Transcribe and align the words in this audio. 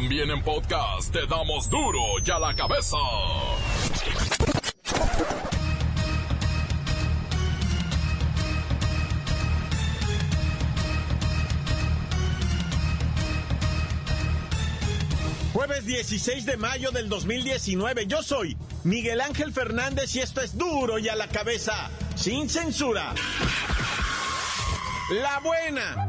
También 0.00 0.30
en 0.30 0.40
podcast 0.44 1.12
te 1.12 1.26
damos 1.26 1.68
duro 1.68 1.98
y 2.24 2.30
a 2.30 2.38
la 2.38 2.54
cabeza. 2.54 2.96
Jueves 15.52 15.84
16 15.84 16.46
de 16.46 16.56
mayo 16.56 16.92
del 16.92 17.08
2019. 17.08 18.06
Yo 18.06 18.22
soy 18.22 18.56
Miguel 18.84 19.20
Ángel 19.20 19.52
Fernández 19.52 20.14
y 20.14 20.20
esto 20.20 20.42
es 20.42 20.56
duro 20.56 21.00
y 21.00 21.08
a 21.08 21.16
la 21.16 21.26
cabeza, 21.26 21.90
sin 22.14 22.48
censura. 22.48 23.14
La 25.10 25.40
buena. 25.40 26.06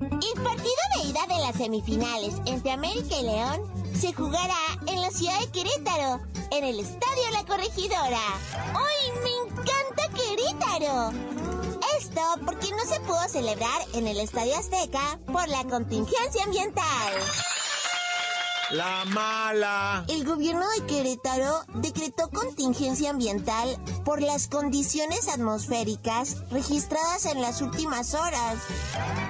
El 0.00 0.42
partido 0.42 0.81
de 1.12 1.38
las 1.40 1.56
semifinales 1.56 2.34
entre 2.46 2.72
América 2.72 3.14
y 3.20 3.24
León 3.24 3.60
se 3.94 4.14
jugará 4.14 4.56
en 4.86 5.00
la 5.02 5.10
ciudad 5.10 5.38
de 5.40 5.50
Querétaro, 5.50 6.22
en 6.50 6.64
el 6.64 6.80
Estadio 6.80 7.30
La 7.32 7.44
Corregidora. 7.44 8.18
¡Ay, 8.54 9.12
me 9.22 9.50
encanta 9.50 10.08
Querétaro! 10.14 11.12
Esto 11.98 12.20
porque 12.46 12.70
no 12.70 12.84
se 12.86 12.98
pudo 13.00 13.28
celebrar 13.28 13.82
en 13.92 14.08
el 14.08 14.20
Estadio 14.20 14.56
Azteca 14.56 15.18
por 15.26 15.46
la 15.48 15.64
contingencia 15.64 16.44
ambiental. 16.44 17.12
La 18.72 19.04
mala. 19.04 20.06
El 20.08 20.24
gobierno 20.24 20.64
de 20.70 20.86
Querétaro 20.86 21.60
decretó 21.74 22.30
contingencia 22.30 23.10
ambiental 23.10 23.68
por 24.02 24.22
las 24.22 24.48
condiciones 24.48 25.28
atmosféricas 25.28 26.38
registradas 26.50 27.26
en 27.26 27.42
las 27.42 27.60
últimas 27.60 28.14
horas. 28.14 28.56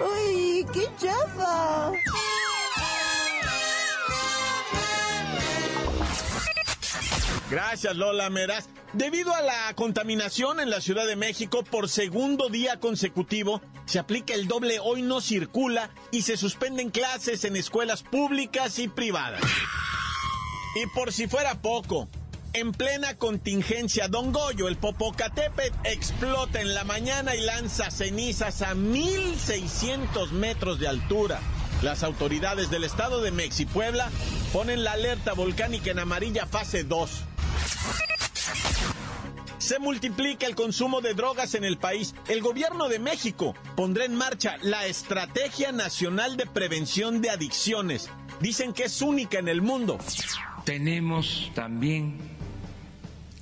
¡Uy, 0.00 0.64
qué 0.72 0.88
chafa! 0.96 1.90
Gracias, 7.52 7.94
Lola 7.96 8.30
Meras. 8.30 8.70
Debido 8.94 9.34
a 9.34 9.42
la 9.42 9.74
contaminación 9.74 10.58
en 10.58 10.70
la 10.70 10.80
Ciudad 10.80 11.06
de 11.06 11.16
México 11.16 11.62
por 11.62 11.90
segundo 11.90 12.48
día 12.48 12.80
consecutivo, 12.80 13.60
se 13.84 13.98
aplica 13.98 14.32
el 14.32 14.48
doble 14.48 14.80
hoy 14.80 15.02
no 15.02 15.20
circula 15.20 15.90
y 16.10 16.22
se 16.22 16.38
suspenden 16.38 16.88
clases 16.88 17.44
en 17.44 17.56
escuelas 17.56 18.04
públicas 18.04 18.78
y 18.78 18.88
privadas. 18.88 19.42
Y 20.76 20.86
por 20.94 21.12
si 21.12 21.28
fuera 21.28 21.60
poco, 21.60 22.08
en 22.54 22.72
plena 22.72 23.18
contingencia, 23.18 24.08
Don 24.08 24.32
Goyo, 24.32 24.66
el 24.66 24.78
Popocatépetl, 24.78 25.76
explota 25.84 26.62
en 26.62 26.72
la 26.72 26.84
mañana 26.84 27.36
y 27.36 27.42
lanza 27.42 27.90
cenizas 27.90 28.62
a 28.62 28.74
1600 28.74 30.32
metros 30.32 30.78
de 30.78 30.88
altura. 30.88 31.38
Las 31.82 32.02
autoridades 32.02 32.70
del 32.70 32.84
estado 32.84 33.20
de 33.20 33.50
y 33.58 33.66
Puebla 33.66 34.10
ponen 34.54 34.84
la 34.84 34.92
alerta 34.92 35.34
volcánica 35.34 35.90
en 35.90 35.98
amarilla 35.98 36.46
fase 36.46 36.84
2. 36.84 37.24
Se 39.58 39.78
multiplica 39.78 40.46
el 40.46 40.54
consumo 40.54 41.00
de 41.00 41.14
drogas 41.14 41.54
en 41.54 41.64
el 41.64 41.78
país. 41.78 42.14
El 42.28 42.42
gobierno 42.42 42.88
de 42.88 42.98
México 42.98 43.54
pondrá 43.76 44.04
en 44.04 44.14
marcha 44.14 44.56
la 44.60 44.86
Estrategia 44.86 45.72
Nacional 45.72 46.36
de 46.36 46.46
Prevención 46.46 47.22
de 47.22 47.30
Adicciones. 47.30 48.10
Dicen 48.40 48.72
que 48.72 48.84
es 48.84 49.00
única 49.00 49.38
en 49.38 49.48
el 49.48 49.62
mundo. 49.62 49.98
Tenemos 50.64 51.50
también 51.54 52.18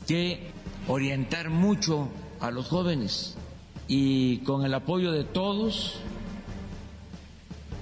que 0.06 0.50
orientar 0.88 1.50
mucho 1.50 2.08
a 2.38 2.50
los 2.50 2.68
jóvenes 2.68 3.36
y 3.88 4.38
con 4.38 4.64
el 4.64 4.74
apoyo 4.74 5.12
de 5.12 5.24
todos 5.24 6.00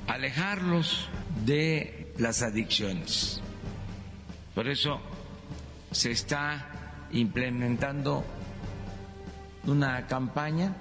alejarlos 0.06 1.08
de 1.44 2.12
las 2.18 2.42
adicciones. 2.42 3.40
Por 4.54 4.68
eso 4.68 5.00
se 5.90 6.10
está 6.10 6.66
implementando 7.12 8.24
una 9.66 10.06
campaña 10.06 10.74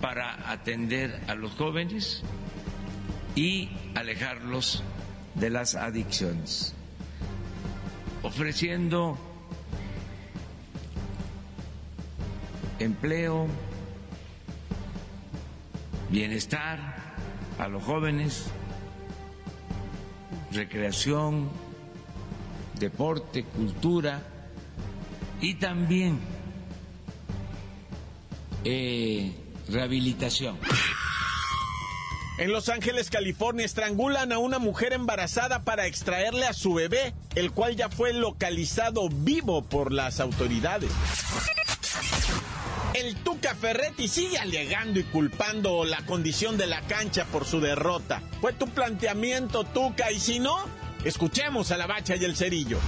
para 0.00 0.50
atender 0.50 1.20
a 1.28 1.34
los 1.34 1.52
jóvenes 1.52 2.22
y 3.34 3.70
alejarlos 3.94 4.82
de 5.34 5.50
las 5.50 5.74
adicciones, 5.74 6.74
ofreciendo 8.22 9.18
empleo, 12.78 13.46
bienestar 16.10 16.94
a 17.58 17.68
los 17.68 17.82
jóvenes, 17.82 18.46
recreación, 20.52 21.50
deporte, 22.78 23.44
cultura 23.44 24.22
y 25.40 25.54
también 25.54 26.18
eh, 28.64 29.32
rehabilitación. 29.68 30.58
En 32.38 32.52
Los 32.52 32.68
Ángeles, 32.68 33.08
California, 33.08 33.64
estrangulan 33.64 34.30
a 34.30 34.38
una 34.38 34.58
mujer 34.58 34.92
embarazada 34.92 35.62
para 35.62 35.86
extraerle 35.86 36.46
a 36.46 36.52
su 36.52 36.74
bebé, 36.74 37.14
el 37.34 37.50
cual 37.50 37.76
ya 37.76 37.88
fue 37.88 38.12
localizado 38.12 39.08
vivo 39.08 39.64
por 39.64 39.90
las 39.90 40.20
autoridades. 40.20 40.90
El 42.92 43.14
Tuca 43.16 43.54
Ferretti 43.54 44.08
sigue 44.08 44.38
alegando 44.38 45.00
y 45.00 45.04
culpando 45.04 45.84
la 45.84 46.04
condición 46.04 46.58
de 46.58 46.66
la 46.66 46.82
cancha 46.82 47.24
por 47.26 47.46
su 47.46 47.60
derrota. 47.60 48.22
Fue 48.40 48.52
tu 48.52 48.68
planteamiento, 48.68 49.64
Tuca, 49.64 50.10
y 50.12 50.20
si 50.20 50.38
no, 50.38 50.56
escuchemos 51.06 51.70
a 51.70 51.76
la 51.76 51.86
bacha 51.86 52.16
y 52.16 52.24
el 52.24 52.36
cerillo. 52.36 52.78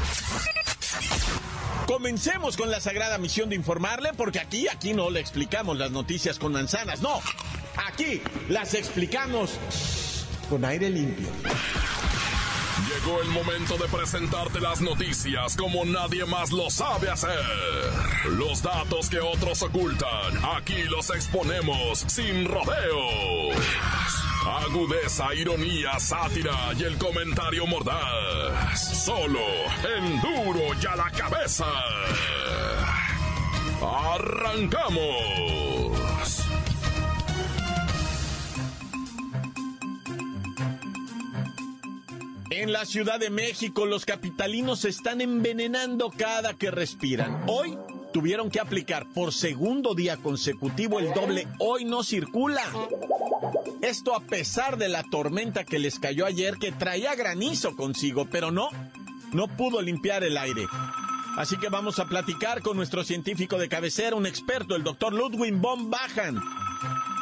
Comencemos 1.87 2.57
con 2.57 2.71
la 2.71 2.81
sagrada 2.81 3.17
misión 3.19 3.49
de 3.49 3.57
informarle, 3.57 4.13
porque 4.13 4.41
aquí, 4.41 4.69
aquí 4.69 4.93
no 4.93 5.11
le 5.11 5.21
explicamos 5.21 5.79
las 5.79 5.91
noticias 5.91 6.39
con 6.39 6.53
manzanas, 6.53 7.01
no. 7.01 7.21
Aquí 7.87 8.23
las 8.49 8.75
explicamos 8.75 9.59
con 10.51 10.65
aire 10.65 10.91
limpio. 10.91 11.29
Llegó 12.89 13.21
el 13.23 13.29
momento 13.29 13.77
de 13.77 13.89
presentarte 13.89 14.61
las 14.61 14.81
noticias 14.81 15.57
como 15.57 15.85
nadie 15.85 16.25
más 16.25 16.51
lo 16.51 16.71
sabe 16.71 17.11
hacer. 17.11 17.39
Los 18.31 18.63
datos 18.63 19.09
que 19.09 19.21
otros 19.21 19.63
ocultan, 19.63 20.45
aquí 20.57 20.83
los 20.85 21.11
exponemos 21.11 22.05
sin 22.09 22.45
rodeos. 22.47 23.57
Agudeza, 24.49 25.35
ironía, 25.35 26.01
sátira 26.01 26.73
y 26.79 26.85
el 26.85 26.97
comentario 26.97 27.67
mordaz. 27.67 29.05
Solo 29.05 29.41
en 29.97 30.21
duro 30.23 30.61
y 30.81 30.87
a 30.87 30.97
la 30.97 31.11
cabeza. 31.11 31.67
¡Arrancamos! 33.83 35.29
En 42.51 42.73
la 42.73 42.87
Ciudad 42.87 43.21
de 43.21 43.29
México 43.29 43.85
los 43.85 44.07
capitalinos 44.07 44.81
se 44.81 44.89
están 44.89 45.21
envenenando 45.21 46.11
cada 46.11 46.55
que 46.55 46.71
respiran. 46.71 47.45
Hoy 47.47 47.77
tuvieron 48.13 48.51
que 48.51 48.61
aplicar 48.61 49.07
por 49.15 49.35
segundo 49.35 49.95
día 49.95 50.17
consecutivo 50.17 50.99
el 50.99 51.13
doble 51.13 51.47
hoy 51.59 51.85
no 51.85 52.03
circula. 52.03 52.65
Esto 53.83 54.15
a 54.15 54.21
pesar 54.21 54.77
de 54.77 54.89
la 54.89 55.03
tormenta 55.05 55.65
que 55.65 55.79
les 55.79 55.99
cayó 55.99 56.27
ayer 56.27 56.57
que 56.59 56.73
traía 56.73 57.15
granizo 57.15 57.77
consigo, 57.77 58.27
pero 58.31 58.51
no, 58.51 58.69
no 59.33 59.49
pudo 59.49 59.81
limpiar 59.81 60.25
el 60.25 60.37
aire. 60.37 60.67
Así 61.37 61.57
que 61.57 61.69
vamos 61.69 62.01
a 62.01 62.07
platicar 62.07 62.63
con 62.63 62.77
nuestro 62.77 63.05
científico 63.05 63.59
de 63.59 63.69
cabecera, 63.69 64.17
un 64.17 64.27
experto, 64.27 64.75
el 64.75 64.83
doctor 64.83 65.13
Ludwig 65.13 65.55
von 65.55 65.89
Bajan. 65.89 66.41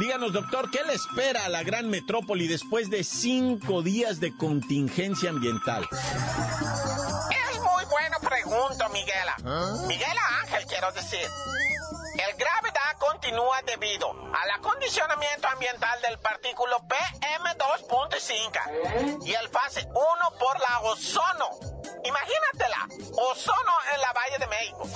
Díganos, 0.00 0.32
doctor, 0.32 0.70
¿qué 0.70 0.80
le 0.86 0.94
espera 0.94 1.44
a 1.44 1.48
la 1.48 1.62
gran 1.62 1.88
metrópoli 1.88 2.46
después 2.46 2.90
de 2.90 3.04
cinco 3.04 3.82
días 3.82 4.20
de 4.20 4.34
contingencia 4.36 5.30
ambiental? 5.30 5.86
Es 5.90 7.60
muy 7.60 7.84
buena 7.90 8.18
pregunta, 8.18 8.88
Miguela. 8.90 9.36
Miguela 9.86 10.20
Ángel, 10.42 10.64
quiero 10.66 10.92
decir. 10.92 11.26
El 12.14 12.36
gravedad 12.38 12.75
continúa 13.26 13.60
debido 13.66 14.12
al 14.12 14.50
acondicionamiento 14.52 15.48
ambiental 15.48 16.00
del 16.02 16.16
partículo 16.18 16.76
PM2.5 16.86 19.26
y 19.26 19.32
el 19.32 19.48
fase 19.48 19.88
1 19.88 19.96
por 20.38 20.60
la 20.60 20.78
ozono. 20.82 21.48
Imagínatela, 22.04 22.86
ozono 23.16 23.72
en 23.94 24.00
la 24.00 24.12
Valle 24.12 24.38
de 24.38 24.46
México. 24.46 24.88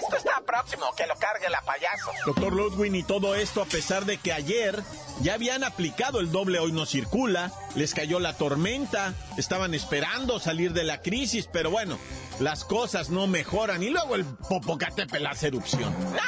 Esto 0.00 0.16
está 0.16 0.40
próximo, 0.46 0.94
que 0.96 1.08
lo 1.08 1.16
cargue 1.16 1.48
la 1.48 1.60
payaso. 1.62 2.12
Doctor 2.26 2.52
Ludwig, 2.52 2.94
y 2.94 3.02
todo 3.02 3.34
esto 3.34 3.60
a 3.60 3.66
pesar 3.66 4.04
de 4.04 4.18
que 4.18 4.32
ayer 4.32 4.80
ya 5.20 5.34
habían 5.34 5.64
aplicado 5.64 6.20
el 6.20 6.30
doble 6.30 6.60
hoy 6.60 6.70
no 6.70 6.86
circula, 6.86 7.50
les 7.74 7.92
cayó 7.92 8.20
la 8.20 8.36
tormenta, 8.36 9.14
estaban 9.36 9.74
esperando 9.74 10.38
salir 10.38 10.74
de 10.74 10.84
la 10.84 11.02
crisis, 11.02 11.48
pero 11.52 11.72
bueno, 11.72 11.98
las 12.38 12.64
cosas 12.64 13.10
no 13.10 13.26
mejoran 13.26 13.82
y 13.82 13.90
luego 13.90 14.14
el 14.14 14.24
Popocatépetl 14.24 15.26
hace 15.26 15.48
erupción. 15.48 15.92
No, 16.12 16.22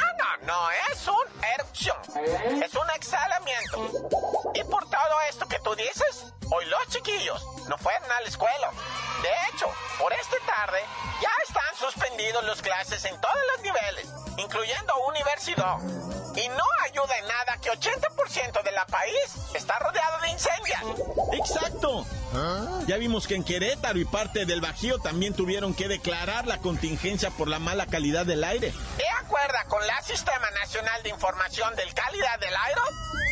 no, 0.50 0.70
es 0.93 1.06
una 1.06 1.49
erupción, 1.55 1.97
es 2.61 2.75
un 2.75 2.91
exhalamiento. 2.91 4.08
Y 4.55 4.64
por 4.64 4.85
todo 4.91 5.20
esto 5.29 5.47
que 5.47 5.61
tú 5.61 5.76
dices, 5.76 6.26
hoy 6.50 6.64
los 6.67 6.88
chiquillos 6.88 7.41
no 7.69 7.79
fueron 7.79 8.11
a 8.11 8.20
la 8.20 8.26
escuela. 8.26 8.73
De 9.23 9.29
hecho, 9.49 9.67
por 10.00 10.12
esta 10.12 10.37
tarde 10.47 10.81
ya 11.23 11.31
están 11.47 11.76
suspendidos 11.79 12.43
las 12.44 12.61
clases 12.62 13.05
en 13.05 13.20
todos 13.20 13.38
los 13.55 13.62
niveles, 13.62 14.08
incluyendo 14.38 14.93
universidad. 15.06 15.79
Y 16.36 16.48
no 16.48 16.64
ayuda 16.84 17.18
en 17.18 17.26
nada 17.28 17.58
que 17.60 17.70
80% 17.70 18.62
de 18.62 18.72
la 18.72 18.86
país 18.86 19.14
está 19.54 19.78
rodeado 19.78 20.20
de 20.20 20.30
incendios. 20.30 20.80
Exacto. 21.32 22.06
Ya 22.86 22.96
vimos 22.96 23.26
que 23.26 23.34
en 23.34 23.44
Querétaro 23.44 23.98
y 23.98 24.04
parte 24.04 24.46
del 24.46 24.60
Bajío 24.60 24.98
también 24.98 25.34
tuvieron 25.34 25.74
que 25.74 25.88
declarar 25.88 26.46
la 26.46 26.58
contingencia 26.58 27.30
por 27.30 27.48
la 27.48 27.58
mala 27.58 27.86
calidad 27.86 28.26
del 28.26 28.44
aire. 28.44 28.72
De 28.96 29.08
acuerdo 29.20 29.58
con 29.68 29.86
la 29.86 30.00
Sistema 30.02 30.50
Nacional 30.52 31.02
de 31.02 31.10
Información 31.10 31.74
del 31.76 31.92
Calidad 31.94 32.38
del 32.38 32.54
Aire, 32.54 32.80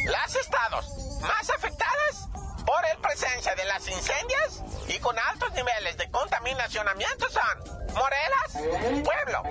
las 0.07 0.35
estados 0.37 0.87
más 1.23 1.51
afectadas 1.51 2.29
por 2.67 2.85
el 2.93 2.99
presencia 2.99 3.55
de 3.55 3.65
las 3.65 3.89
incendios 3.89 4.63
y 4.89 4.99
con 4.99 5.19
altos 5.19 5.53
niveles 5.53 5.97
de 5.97 6.11
contaminacionamiento 6.11 7.27
son 7.31 7.78
Morelas, 7.99 9.03
Pueblo, 9.05 9.43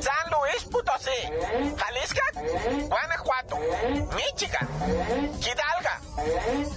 San 0.00 0.30
Luis 0.30 0.64
Potosí, 0.70 1.10
Jalisco, 1.76 2.20
Guanajuato, 2.88 3.58
Michigan, 4.14 4.68
Hidalga, 5.40 6.00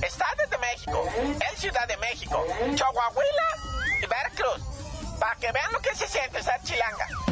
Estado 0.01 0.47
de 0.50 0.57
México, 0.57 1.06
el 1.51 1.57
Ciudad 1.57 1.88
de 1.88 1.97
México, 1.97 2.45
Chihuahua 2.75 3.24
y 4.01 4.06
Veracruz. 4.06 4.62
Para 5.19 5.35
que 5.35 5.51
vean 5.51 5.71
lo 5.74 5.79
que 5.79 5.95
se 5.95 6.07
siente 6.07 6.41
ser 6.41 6.62
chilanga. 6.63 7.26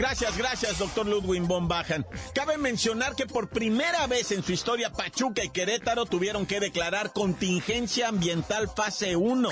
Gracias, 0.00 0.38
gracias, 0.38 0.78
doctor 0.78 1.06
Ludwig 1.06 1.42
von 1.42 1.68
Bajan. 1.68 2.06
Cabe 2.34 2.56
mencionar 2.56 3.14
que 3.14 3.26
por 3.26 3.50
primera 3.50 4.06
vez 4.06 4.32
en 4.32 4.42
su 4.42 4.52
historia 4.52 4.90
Pachuca 4.90 5.44
y 5.44 5.50
Querétaro 5.50 6.06
tuvieron 6.06 6.46
que 6.46 6.58
declarar 6.58 7.12
contingencia 7.12 8.08
ambiental 8.08 8.70
fase 8.74 9.14
1. 9.14 9.50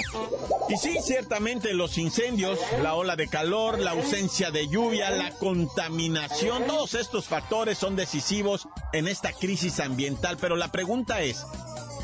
Y 0.70 0.76
sí, 0.78 0.96
ciertamente 1.04 1.74
los 1.74 1.98
incendios, 1.98 2.58
la 2.82 2.94
ola 2.94 3.14
de 3.14 3.28
calor, 3.28 3.78
la 3.78 3.90
ausencia 3.90 4.50
de 4.50 4.66
lluvia, 4.68 5.10
la 5.10 5.32
contaminación, 5.32 6.66
todos 6.66 6.94
estos 6.94 7.26
factores 7.26 7.76
son 7.76 7.94
decisivos 7.94 8.68
en 8.94 9.06
esta 9.06 9.34
crisis 9.34 9.80
ambiental. 9.80 10.38
Pero 10.40 10.56
la 10.56 10.72
pregunta 10.72 11.20
es, 11.20 11.44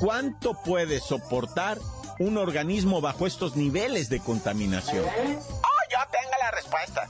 ¿cuánto 0.01 0.53
puede 0.63 1.01
soportar 1.01 1.79
un 2.19 2.37
organismo 2.37 3.01
bajo 3.01 3.27
estos 3.27 3.57
niveles 3.57 4.11
de 4.11 4.21
contaminación? 4.21 5.03
Oh, 5.03 5.85
yo 5.91 5.99
tengo 6.13 6.33
la 6.43 6.51
respuesta. 6.51 7.09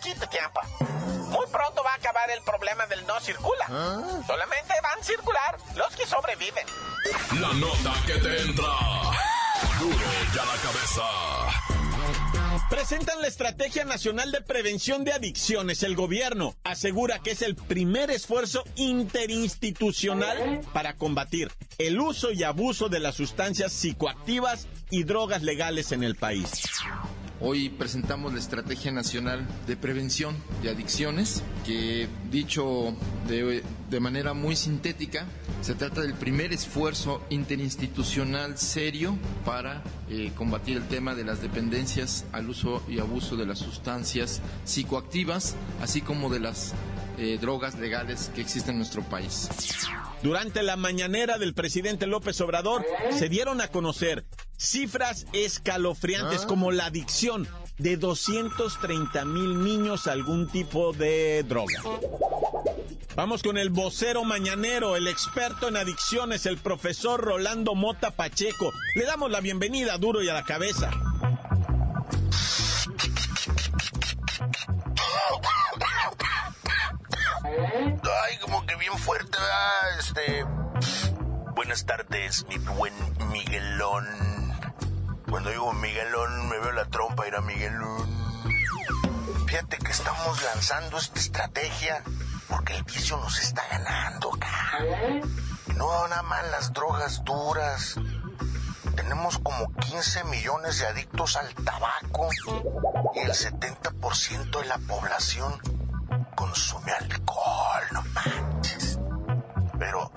Poquito 0.00 0.26
tiempo. 0.28 0.60
Muy 1.30 1.46
pronto 1.52 1.82
va 1.84 1.92
a 1.92 1.96
acabar 1.96 2.30
el 2.30 2.42
problema 2.42 2.86
del 2.86 3.06
no 3.06 3.20
circula. 3.20 3.66
Solamente 4.26 4.74
van 4.82 4.98
a 4.98 5.04
circular 5.04 5.58
los 5.76 5.94
que 5.94 6.06
sobreviven. 6.06 6.66
La 7.40 7.52
nota 7.54 7.94
que 8.06 8.14
te 8.14 8.42
entra. 8.42 8.64
Duro 9.78 9.96
ya 10.34 10.44
la 10.44 10.56
cabeza. 10.62 11.02
Presentan 12.68 13.20
la 13.20 13.26
Estrategia 13.26 13.84
Nacional 13.84 14.32
de 14.32 14.40
Prevención 14.40 15.04
de 15.04 15.12
Adicciones. 15.12 15.82
El 15.82 15.96
gobierno 15.96 16.54
asegura 16.64 17.18
que 17.18 17.32
es 17.32 17.42
el 17.42 17.56
primer 17.56 18.10
esfuerzo 18.10 18.64
interinstitucional 18.76 20.60
para 20.72 20.94
combatir 20.94 21.50
el 21.78 22.00
uso 22.00 22.30
y 22.32 22.44
abuso 22.44 22.88
de 22.88 23.00
las 23.00 23.16
sustancias 23.16 23.72
psicoactivas 23.72 24.68
y 24.88 25.02
drogas 25.04 25.42
legales 25.42 25.92
en 25.92 26.04
el 26.04 26.14
país. 26.14 26.62
Hoy 27.42 27.70
presentamos 27.70 28.34
la 28.34 28.38
Estrategia 28.38 28.92
Nacional 28.92 29.48
de 29.66 29.74
Prevención 29.74 30.36
de 30.62 30.68
Adicciones, 30.68 31.42
que 31.64 32.06
dicho 32.30 32.94
de, 33.28 33.62
manera 33.98 34.34
muy 34.34 34.56
sintética, 34.56 35.24
se 35.62 35.74
trata 35.74 36.02
del 36.02 36.12
primer 36.12 36.52
esfuerzo 36.52 37.24
interinstitucional 37.30 38.58
serio 38.58 39.16
para 39.46 39.82
eh, 40.10 40.32
combatir 40.36 40.76
el 40.76 40.86
tema 40.88 41.14
de 41.14 41.24
las 41.24 41.40
dependencias 41.40 42.26
al 42.32 42.50
uso 42.50 42.82
y 42.86 42.98
abuso 42.98 43.36
de 43.36 43.46
las 43.46 43.58
sustancias 43.58 44.42
psicoactivas, 44.66 45.56
así 45.80 46.02
como 46.02 46.28
de 46.28 46.40
las 46.40 46.74
eh, 47.16 47.38
drogas 47.40 47.78
legales 47.78 48.30
que 48.34 48.42
existen 48.42 48.72
en 48.72 48.78
nuestro 48.80 49.02
país. 49.02 49.48
Durante 50.22 50.62
la 50.62 50.76
mañanera 50.76 51.38
del 51.38 51.54
presidente 51.54 52.06
López 52.06 52.38
Obrador 52.42 52.84
se 53.16 53.30
dieron 53.30 53.62
a 53.62 53.68
conocer 53.68 54.26
cifras 54.60 55.26
escalofriantes 55.32 56.44
como 56.44 56.70
la 56.70 56.86
adicción 56.86 57.48
de 57.78 57.96
230 57.96 59.24
mil 59.24 59.64
niños 59.64 60.06
a 60.06 60.12
algún 60.12 60.48
tipo 60.48 60.92
de 60.92 61.42
droga. 61.44 61.82
Vamos 63.16 63.42
con 63.42 63.56
el 63.56 63.70
vocero 63.70 64.22
mañanero, 64.22 64.96
el 64.96 65.08
experto 65.08 65.68
en 65.68 65.78
adicciones, 65.78 66.44
el 66.44 66.58
profesor 66.58 67.20
Rolando 67.22 67.74
Mota 67.74 68.10
Pacheco. 68.10 68.70
Le 68.94 69.04
damos 69.04 69.30
la 69.30 69.40
bienvenida 69.40 69.96
duro 69.96 70.22
y 70.22 70.28
a 70.28 70.34
la 70.34 70.44
cabeza. 70.44 70.90
Ay, 78.24 78.38
como 78.42 78.66
que 78.66 78.76
bien 78.76 78.96
fuerte, 78.98 79.38
¿verdad? 79.38 79.98
Este. 79.98 80.44
Buenas 81.54 81.84
tardes, 81.86 82.46
mi 82.48 82.58
buen 82.58 82.94
Miguelón. 83.32 84.29
Cuando 85.30 85.50
digo 85.50 85.72
Miguelón, 85.72 86.48
me 86.48 86.58
veo 86.58 86.72
la 86.72 86.84
trompa, 86.86 87.24
era 87.26 87.40
Miguelón. 87.40 88.10
Fíjate 89.46 89.78
que 89.78 89.92
estamos 89.92 90.42
lanzando 90.42 90.98
esta 90.98 91.20
estrategia 91.20 92.02
porque 92.48 92.74
el 92.74 92.82
vicio 92.82 93.16
nos 93.16 93.38
está 93.38 93.62
ganando, 93.70 94.30
cara. 94.32 94.84
No 95.76 96.08
nada 96.08 96.22
más 96.22 96.50
las 96.50 96.72
drogas 96.72 97.24
duras. 97.24 97.94
Tenemos 98.96 99.38
como 99.38 99.72
15 99.74 100.24
millones 100.24 100.80
de 100.80 100.86
adictos 100.88 101.36
al 101.36 101.54
tabaco 101.54 102.28
y 103.14 103.18
el 103.20 103.30
70% 103.30 104.60
de 104.60 104.64
la 104.66 104.78
población 104.78 105.60
consume 106.34 106.92
alcohol, 106.92 107.82
no 107.92 108.02
manches. 108.14 108.98
Pero 109.78 110.10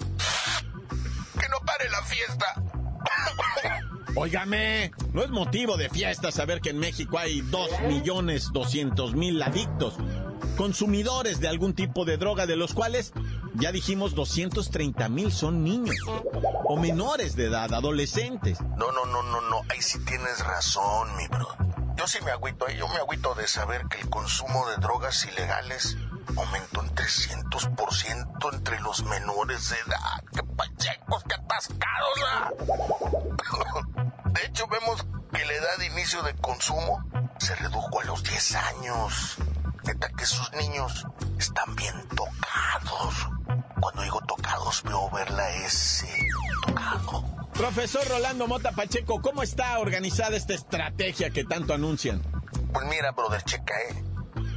Óigame, 4.16 4.92
no 5.12 5.24
es 5.24 5.30
motivo 5.32 5.76
de 5.76 5.90
fiesta 5.90 6.32
saber 6.32 6.62
que 6.62 6.70
en 6.70 6.78
México 6.78 7.18
hay 7.18 7.42
2 7.42 7.82
millones 7.88 8.50
200 8.54 9.16
mil 9.16 9.42
adictos, 9.42 9.96
consumidores 10.56 11.40
de 11.40 11.48
algún 11.48 11.74
tipo 11.74 12.06
de 12.06 12.18
droga, 12.18 12.46
de 12.46 12.56
los 12.56 12.76
cuales 12.76 13.12
ya 13.56 13.72
dijimos 13.72 14.14
230 14.14 15.10
mil 15.10 15.32
son 15.32 15.64
niños 15.64 15.96
o 16.66 16.78
menores 16.78 17.36
de 17.36 17.46
edad, 17.46 17.74
adolescentes. 17.74 18.62
No, 18.78 18.92
no, 18.92 19.06
no, 19.06 19.24
no, 19.24 19.42
no, 19.42 19.62
ahí 19.70 19.82
sí 19.82 19.98
tienes 20.06 20.46
razón, 20.46 21.16
mi 21.18 21.28
bro. 21.28 21.48
Yo 21.96 22.06
sí 22.06 22.20
me 22.24 22.32
agüito, 22.32 22.68
yo 22.70 22.88
me 22.90 22.98
agüito 22.98 23.34
de 23.34 23.48
saber 23.48 23.88
que 23.88 24.00
el 24.00 24.10
consumo 24.12 24.68
de 24.70 24.78
drogas 24.78 25.26
ilegales 25.26 25.98
aumentó 26.38 26.84
en 26.84 26.90
300% 26.96 28.54
entre 28.54 28.80
los 28.82 29.04
menores 29.06 29.70
de 29.70 29.76
edad. 29.88 30.24
¡Qué 30.34 30.44
qué 31.28 31.36
atascados! 31.36 32.20
De 34.34 34.46
hecho, 34.46 34.68
vemos 34.68 35.06
que 35.32 35.46
la 35.46 35.54
edad 35.54 35.78
de 35.78 35.86
inicio 35.88 36.24
de 36.24 36.34
consumo 36.36 37.04
se 37.40 37.56
redujo 37.56 38.02
a 38.02 38.06
los 38.06 38.24
10 38.24 38.56
años. 38.56 39.38
Neta 39.84 40.10
que 40.18 40.26
sus 40.26 40.52
niños 40.54 41.06
están 41.38 41.76
bien 41.76 42.08
tocados. 42.10 43.28
Cuando 43.80 44.02
digo 44.02 44.22
tocados, 44.28 44.82
veo 44.84 45.10
ver 45.12 45.30
la 45.32 45.50
S. 45.58 46.08
Tocado. 46.66 47.24
Profesor 47.54 48.08
Rolando 48.08 48.48
Mota 48.48 48.72
Pacheco, 48.72 49.22
¿cómo 49.22 49.44
está 49.44 49.78
organizada 49.80 50.36
esta 50.36 50.54
estrategia 50.54 51.30
que 51.30 51.44
tanto 51.44 51.74
anuncian? 51.74 52.22
Pues 52.74 52.88
mira, 52.88 53.12
brother, 53.12 53.44
checa, 53.44 53.74
¿eh? 53.90 54.04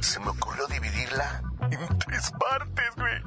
Se 0.01 0.19
me 0.19 0.29
ocurrió 0.29 0.65
dividirla 0.67 1.43
en 1.69 1.99
tres 1.99 2.31
partes, 2.39 2.89
güey. 2.95 3.21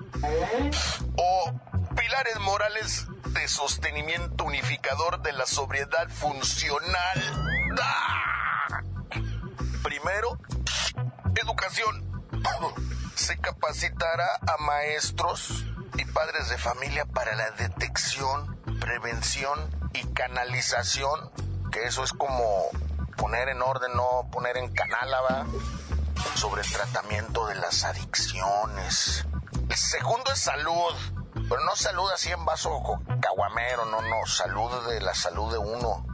O 1.17 1.53
pilares 1.95 2.41
morales 2.41 3.07
de 3.33 3.49
sostenimiento 3.49 4.45
unificador 4.45 5.23
de 5.23 5.33
la 5.33 5.47
sobriedad 5.47 6.09
funcional. 6.09 7.79
¡Ah! 7.81 8.83
Primero, 9.83 10.39
educación. 11.37 12.23
Se 13.15 13.39
capacitará 13.39 14.39
a 14.47 14.57
maestros 14.63 15.65
y 15.97 16.05
padres 16.07 16.49
de 16.49 16.59
familia 16.59 17.05
para 17.05 17.35
la 17.35 17.51
detección, 17.53 18.59
prevención 18.81 19.91
y 19.93 20.05
canalización, 20.13 21.31
que 21.71 21.85
eso 21.85 22.03
es 22.03 22.13
como 22.13 22.69
poner 23.17 23.49
en 23.51 23.63
orden, 23.63 23.95
no 23.95 24.29
poner 24.33 24.57
en 24.57 24.73
canálaba, 24.73 25.47
sobre 26.35 26.63
el 26.63 26.71
tratamiento 26.71 27.47
de 27.47 27.57
las 27.57 27.85
adicciones. 27.85 29.27
El 29.69 29.77
segundo 29.77 30.33
es 30.33 30.41
salud, 30.41 30.95
pero 31.51 31.65
no 31.65 31.75
salud 31.75 32.09
así 32.15 32.31
en 32.31 32.45
vaso 32.45 32.71
caguamero, 33.21 33.85
no, 33.87 34.01
no, 34.01 34.25
salud 34.25 34.89
de 34.89 35.01
la 35.01 35.15
salud 35.15 35.51
de 35.51 35.59
uno. 35.59 36.07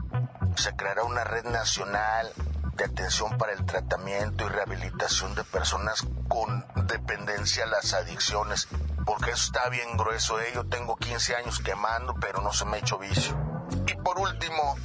Se 0.55 0.75
creará 0.75 1.03
una 1.03 1.23
red 1.23 1.45
nacional 1.45 2.33
de 2.73 2.85
atención 2.85 3.37
para 3.37 3.53
el 3.53 3.63
tratamiento 3.63 4.45
y 4.45 4.49
rehabilitación 4.49 5.35
de 5.35 5.43
personas 5.43 6.07
con 6.27 6.65
dependencia 6.87 7.65
a 7.65 7.67
las 7.67 7.93
adicciones. 7.93 8.67
porque 9.05 9.31
eso 9.31 9.45
está 9.45 9.69
bien 9.69 9.95
grueso, 9.95 10.39
¿eh? 10.41 10.51
Yo 10.55 10.67
tengo 10.67 10.97
15 10.97 11.35
años 11.35 11.59
quemando, 11.59 12.15
pero 12.19 12.41
no 12.41 12.51
se 12.51 12.65
me 12.65 12.77
ha 12.77 12.79
hecho 12.79 12.97
vicio. 12.97 13.37
Y 13.85 13.93
por 13.93 14.19
último, 14.19 14.75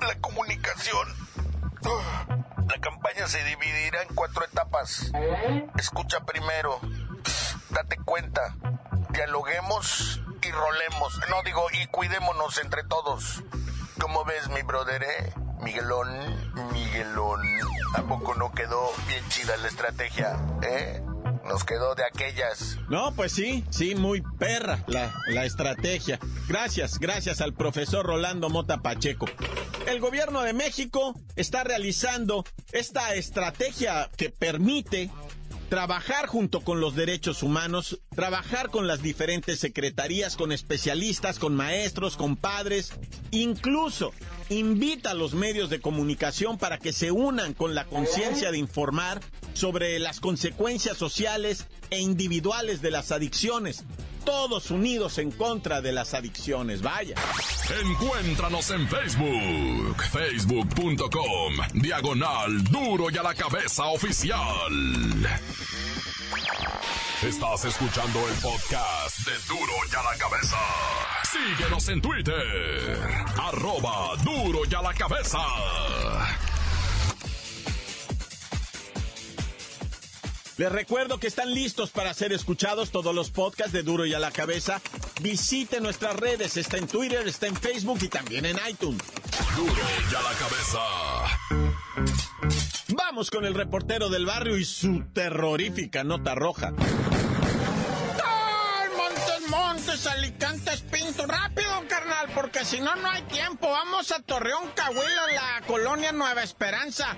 la 0.00 0.20
comunicación. 0.20 1.08
La 2.68 2.78
campaña 2.80 3.26
se 3.26 3.42
dividirá 3.44 4.02
en 4.02 4.14
cuatro 4.14 4.44
etapas. 4.44 5.10
Escucha 5.76 6.20
primero, 6.20 6.80
date 7.70 7.96
cuenta, 8.04 8.56
dialoguemos 9.10 10.20
y 10.42 10.50
rolemos. 10.50 11.20
No 11.28 11.42
digo, 11.44 11.66
y 11.82 11.86
cuidémonos 11.86 12.58
entre 12.58 12.84
todos. 12.84 13.42
¿Cómo 14.00 14.24
ves, 14.24 14.48
mi 14.48 14.62
brother, 14.62 15.02
eh? 15.02 15.32
Miguelón, 15.62 16.08
Miguelón. 16.72 17.40
¿A 17.94 18.02
poco 18.02 18.34
no 18.34 18.52
quedó 18.52 18.90
bien 19.08 19.22
chida 19.28 19.56
la 19.58 19.68
estrategia, 19.68 20.38
eh? 20.62 21.02
Nos 21.44 21.64
quedó 21.64 21.94
de 21.94 22.04
aquellas. 22.04 22.78
No, 22.88 23.12
pues 23.14 23.32
sí, 23.32 23.64
sí, 23.70 23.94
muy 23.94 24.22
perra 24.38 24.78
la, 24.86 25.12
la 25.26 25.44
estrategia. 25.44 26.18
Gracias, 26.48 26.98
gracias 26.98 27.40
al 27.40 27.54
profesor 27.54 28.06
Rolando 28.06 28.48
Mota 28.48 28.78
Pacheco. 28.78 29.26
El 29.86 30.00
gobierno 30.00 30.42
de 30.42 30.52
México 30.52 31.14
está 31.36 31.64
realizando 31.64 32.44
esta 32.72 33.14
estrategia 33.14 34.10
que 34.16 34.30
permite 34.30 35.10
trabajar 35.70 36.26
junto 36.26 36.60
con 36.60 36.80
los 36.80 36.96
derechos 36.96 37.44
humanos, 37.44 38.00
trabajar 38.14 38.70
con 38.70 38.88
las 38.88 39.02
diferentes 39.02 39.60
secretarías, 39.60 40.36
con 40.36 40.50
especialistas, 40.50 41.38
con 41.38 41.54
maestros, 41.54 42.16
con 42.16 42.36
padres, 42.36 42.92
incluso 43.30 44.12
invita 44.50 45.12
a 45.12 45.14
los 45.14 45.34
medios 45.34 45.70
de 45.70 45.80
comunicación 45.80 46.58
para 46.58 46.78
que 46.78 46.92
se 46.92 47.10
unan 47.10 47.54
con 47.54 47.74
la 47.74 47.84
conciencia 47.86 48.50
de 48.50 48.58
informar 48.58 49.20
sobre 49.54 49.98
las 49.98 50.20
consecuencias 50.20 50.96
sociales 50.96 51.66
e 51.90 52.00
individuales 52.00 52.82
de 52.82 52.90
las 52.90 53.12
adicciones. 53.12 53.84
Todos 54.24 54.70
unidos 54.70 55.18
en 55.18 55.30
contra 55.30 55.80
de 55.80 55.92
las 55.92 56.14
adicciones, 56.14 56.82
vaya. 56.82 57.14
Encuéntranos 57.82 58.70
en 58.70 58.86
Facebook, 58.88 60.02
facebook.com, 60.10 61.54
diagonal 61.74 62.62
duro 62.64 63.10
y 63.10 63.16
a 63.16 63.22
la 63.22 63.34
cabeza 63.34 63.86
oficial. 63.86 64.38
Estás 67.22 67.66
escuchando 67.66 68.18
el 68.26 68.34
podcast 68.36 69.18
de 69.26 69.32
duro 69.46 69.72
y 69.92 69.94
a 69.94 70.02
la 70.02 70.16
cabeza. 70.16 70.56
Síguenos 71.30 71.88
en 71.90 72.00
Twitter, 72.00 72.98
arroba 73.36 74.16
duro 74.24 74.60
y 74.66 74.74
a 74.74 74.80
la 74.80 74.94
cabeza. 74.94 75.38
Les 80.56 80.72
recuerdo 80.72 81.18
que 81.18 81.26
están 81.26 81.52
listos 81.52 81.90
para 81.90 82.14
ser 82.14 82.32
escuchados 82.32 82.90
todos 82.90 83.14
los 83.14 83.30
podcasts 83.30 83.72
de 83.72 83.82
Duro 83.82 84.06
y 84.06 84.14
a 84.14 84.18
la 84.18 84.30
Cabeza. 84.30 84.80
Visite 85.22 85.80
nuestras 85.80 86.16
redes, 86.16 86.56
está 86.58 86.76
en 86.76 86.86
Twitter, 86.86 87.26
está 87.28 87.46
en 87.46 87.56
Facebook 87.56 87.98
y 88.02 88.08
también 88.08 88.46
en 88.46 88.58
iTunes. 88.68 89.02
Duro 89.56 89.82
y 90.10 90.14
a 90.14 90.22
la 90.22 90.32
cabeza. 90.38 90.80
Vamos 93.10 93.28
con 93.28 93.44
el 93.44 93.54
reportero 93.54 94.08
del 94.08 94.24
barrio 94.24 94.56
y 94.56 94.64
su 94.64 95.02
terrorífica 95.12 96.04
nota 96.04 96.36
roja. 96.36 96.70
Montes, 98.96 99.48
Montes, 99.48 100.06
Alicantes, 100.06 100.82
Pinto. 100.82 101.26
Rápido, 101.26 101.72
carnal, 101.88 102.28
porque 102.36 102.64
si 102.64 102.80
no, 102.80 102.94
no 102.94 103.10
hay 103.10 103.22
tiempo. 103.22 103.68
Vamos 103.68 104.12
a 104.12 104.20
Torreón, 104.20 104.70
Cahuila, 104.76 105.26
la 105.34 105.66
colonia 105.66 106.12
Nueva 106.12 106.44
Esperanza, 106.44 107.16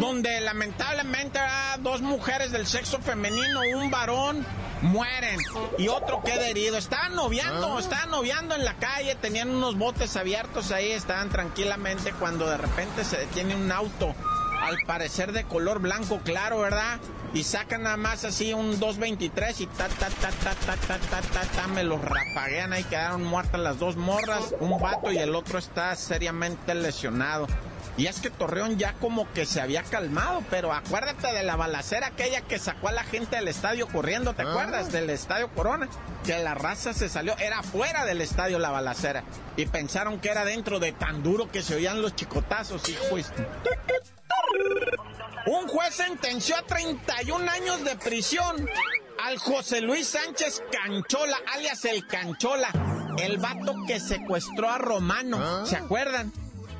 donde 0.00 0.40
lamentablemente 0.40 1.38
ah, 1.40 1.76
dos 1.78 2.00
mujeres 2.00 2.50
del 2.50 2.66
sexo 2.66 3.02
femenino, 3.02 3.60
un 3.76 3.90
varón, 3.90 4.46
mueren 4.80 5.38
y 5.76 5.88
otro 5.88 6.22
queda 6.22 6.48
herido. 6.48 6.78
Estaban 6.78 7.14
noviando, 7.14 7.78
estaban 7.78 8.10
noviando 8.10 8.54
en 8.54 8.64
la 8.64 8.76
calle, 8.78 9.14
tenían 9.16 9.50
unos 9.50 9.76
botes 9.76 10.16
abiertos 10.16 10.70
ahí, 10.72 10.90
estaban 10.92 11.28
tranquilamente 11.28 12.14
cuando 12.14 12.48
de 12.48 12.56
repente 12.56 13.04
se 13.04 13.18
detiene 13.18 13.54
un 13.54 13.70
auto 13.70 14.14
al 14.64 14.78
parecer 14.86 15.32
de 15.32 15.44
color 15.44 15.80
blanco 15.80 16.20
claro, 16.24 16.60
¿verdad? 16.60 16.98
Y 17.34 17.44
sacan 17.44 17.82
nada 17.82 17.96
más 17.96 18.24
así 18.24 18.54
un 18.54 18.78
223 18.78 19.60
y 19.60 19.66
ta 19.66 19.88
ta 19.88 20.08
ta 20.08 20.30
ta 20.30 20.54
ta 20.54 20.76
ta 20.76 20.98
ta 20.98 21.20
ta 21.20 21.40
ta 21.42 21.66
me 21.68 21.84
los 21.84 22.00
rapaguean 22.00 22.72
ahí 22.72 22.84
quedaron 22.84 23.24
muertas 23.24 23.60
las 23.60 23.78
dos 23.78 23.96
morras, 23.96 24.54
un 24.60 24.80
vato 24.80 25.12
y 25.12 25.18
el 25.18 25.34
otro 25.34 25.58
está 25.58 25.94
seriamente 25.96 26.74
lesionado. 26.74 27.46
Y 27.96 28.06
es 28.06 28.18
que 28.18 28.30
Torreón 28.30 28.76
ya 28.76 28.94
como 28.94 29.30
que 29.32 29.46
se 29.46 29.60
había 29.60 29.84
calmado, 29.84 30.42
pero 30.50 30.72
acuérdate 30.72 31.32
de 31.32 31.44
la 31.44 31.54
balacera 31.54 32.08
aquella 32.08 32.40
que 32.40 32.58
sacó 32.58 32.88
a 32.88 32.92
la 32.92 33.04
gente 33.04 33.36
del 33.36 33.46
estadio 33.46 33.86
corriendo, 33.86 34.34
¿te 34.34 34.42
acuerdas? 34.42 34.90
Del 34.90 35.10
estadio 35.10 35.48
Corona, 35.50 35.88
que 36.24 36.36
la 36.38 36.54
raza 36.54 36.92
se 36.92 37.08
salió, 37.08 37.38
era 37.38 37.62
fuera 37.62 38.04
del 38.04 38.20
estadio 38.20 38.58
la 38.58 38.70
balacera. 38.70 39.22
Y 39.56 39.66
pensaron 39.66 40.18
que 40.18 40.30
era 40.30 40.44
dentro 40.44 40.80
de 40.80 40.90
tan 40.90 41.22
duro 41.22 41.48
que 41.52 41.62
se 41.62 41.76
oían 41.76 42.02
los 42.02 42.16
chicotazos, 42.16 42.88
hijo. 42.88 43.16
Un 45.46 45.68
juez 45.68 45.94
sentenció 45.94 46.56
a 46.56 46.62
31 46.62 47.50
años 47.50 47.84
de 47.84 47.96
prisión 47.96 48.66
al 49.22 49.38
José 49.38 49.82
Luis 49.82 50.08
Sánchez 50.08 50.62
Canchola, 50.72 51.36
alias 51.54 51.84
el 51.84 52.06
Canchola, 52.06 52.70
el 53.18 53.36
vato 53.36 53.74
que 53.86 54.00
secuestró 54.00 54.70
a 54.70 54.78
Romano, 54.78 55.66
¿se 55.66 55.76
acuerdan? 55.76 56.32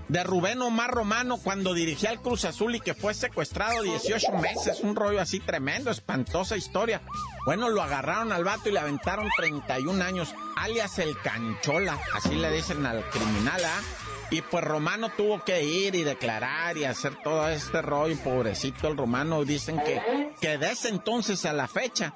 De 0.09 0.23
Rubén 0.25 0.63
Omar 0.63 0.91
Romano 0.91 1.39
cuando 1.39 1.75
dirigía 1.75 2.11
al 2.11 2.21
Cruz 2.21 2.45
Azul 2.47 2.75
y 2.75 2.81
que 2.81 2.95
fue 2.95 3.13
secuestrado 3.13 3.83
18 3.83 4.33
meses, 4.33 4.81
un 4.81 4.97
rollo 4.97 5.21
así 5.21 5.41
tremendo, 5.41 5.91
espantosa 5.91 6.57
historia. 6.57 7.03
Bueno, 7.45 7.69
lo 7.69 7.83
agarraron 7.83 8.33
al 8.33 8.45
vato 8.45 8.69
y 8.69 8.73
le 8.73 8.81
aventaron 8.81 9.29
31 9.37 10.03
años, 10.03 10.35
alias 10.57 10.99
el 10.99 11.19
Canchola, 11.21 11.99
así 12.15 12.35
le 12.35 12.51
dicen 12.51 12.85
al 12.87 13.03
criminal, 13.11 13.63
¿ah? 13.63 14.04
Y 14.31 14.43
pues 14.43 14.65
Romano 14.65 15.11
tuvo 15.17 15.45
que 15.45 15.63
ir 15.63 15.95
y 15.95 16.03
declarar 16.03 16.77
y 16.77 16.85
hacer 16.85 17.15
todo 17.23 17.49
este 17.49 17.83
rollo. 17.83 18.17
Pobrecito 18.19 18.89
el 18.89 18.97
Romano, 18.97 19.45
dicen 19.45 19.79
que, 19.85 20.33
que 20.41 20.59
desde 20.59 20.89
entonces 20.89 21.45
a 21.45 21.53
la 21.53 21.69
fecha, 21.69 22.15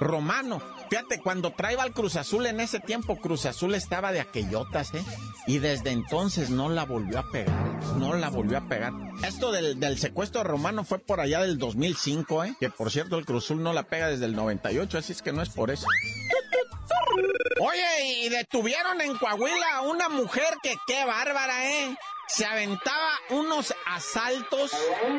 Romano, 0.00 0.62
fíjate, 0.88 1.20
cuando 1.20 1.52
traía 1.52 1.82
al 1.82 1.92
Cruz 1.92 2.16
Azul 2.16 2.46
en 2.46 2.58
ese 2.60 2.80
tiempo, 2.80 3.16
Cruz 3.18 3.44
Azul 3.44 3.74
estaba 3.74 4.12
de 4.12 4.20
aquellotas, 4.20 4.94
¿eh? 4.94 5.04
Y 5.46 5.58
desde 5.58 5.90
entonces 5.90 6.48
no 6.48 6.70
la 6.70 6.84
volvió 6.86 7.18
a 7.18 7.30
pegar, 7.30 7.54
no 7.98 8.14
la 8.14 8.30
volvió 8.30 8.56
a 8.56 8.62
pegar. 8.62 8.94
Esto 9.22 9.52
del, 9.52 9.78
del 9.78 9.98
secuestro 9.98 10.42
de 10.42 10.48
Romano 10.48 10.84
fue 10.84 10.98
por 10.98 11.20
allá 11.20 11.42
del 11.42 11.58
2005, 11.58 12.44
¿eh? 12.44 12.56
Que 12.58 12.70
por 12.70 12.90
cierto 12.90 13.18
el 13.18 13.26
Cruz 13.26 13.44
Azul 13.44 13.62
no 13.62 13.74
la 13.74 13.82
pega 13.82 14.08
desde 14.08 14.24
el 14.24 14.34
98, 14.34 14.98
así 14.98 15.12
es 15.12 15.20
que 15.20 15.32
no 15.32 15.42
es 15.42 15.50
por 15.50 15.70
eso. 15.70 15.86
Oye, 17.62 18.04
y 18.04 18.28
detuvieron 18.30 19.02
en 19.02 19.18
Coahuila 19.18 19.74
a 19.74 19.80
una 19.82 20.08
mujer 20.08 20.54
que 20.62 20.76
qué 20.86 21.04
bárbara, 21.04 21.70
¿eh? 21.70 21.94
Se 22.32 22.44
aventaba 22.46 23.10
unos 23.30 23.74
asaltos, 23.86 24.70